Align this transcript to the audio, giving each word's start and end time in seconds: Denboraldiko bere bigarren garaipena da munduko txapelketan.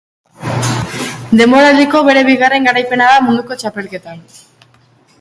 Denboraldiko 1.41 2.03
bere 2.09 2.25
bigarren 2.31 2.67
garaipena 2.71 3.13
da 3.13 3.23
munduko 3.29 3.63
txapelketan. 3.63 4.29